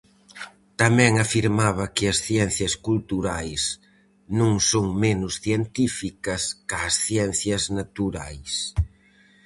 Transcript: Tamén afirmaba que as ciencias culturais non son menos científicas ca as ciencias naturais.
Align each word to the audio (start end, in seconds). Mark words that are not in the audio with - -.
Tamén 0.81 1.13
afirmaba 1.25 1.85
que 1.95 2.05
as 2.11 2.17
ciencias 2.27 2.73
culturais 2.87 3.61
non 4.39 4.53
son 4.71 4.87
menos 5.05 5.33
científicas 5.45 6.41
ca 6.67 6.77
as 6.89 6.95
ciencias 7.07 7.63
naturais. 7.79 8.53